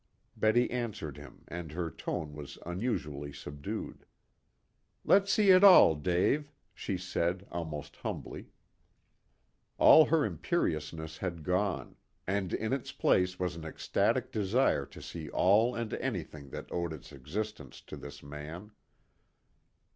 '"Betty 0.35 0.71
answered 0.71 1.15
him, 1.17 1.43
and 1.47 1.73
her 1.73 1.91
tone 1.91 2.33
was 2.33 2.57
unusually 2.65 3.31
subdued. 3.31 4.07
"Let's 5.05 5.31
see 5.31 5.51
it 5.51 5.63
all, 5.63 5.93
Dave," 5.93 6.51
she 6.73 6.97
said, 6.97 7.45
almost 7.51 7.97
humbly. 7.97 8.49
All 9.77 10.05
her 10.05 10.25
imperiousness 10.25 11.19
had 11.19 11.43
gone, 11.43 11.97
and 12.25 12.51
in 12.51 12.73
its 12.73 12.91
place 12.91 13.37
was 13.37 13.55
an 13.55 13.63
ecstatic 13.63 14.31
desire 14.31 14.87
to 14.87 15.03
see 15.03 15.29
all 15.29 15.75
and 15.75 15.93
anything 15.93 16.49
that 16.49 16.71
owed 16.71 16.93
its 16.93 17.11
existence 17.11 17.79
to 17.81 17.95
this 17.95 18.23
man. 18.23 18.71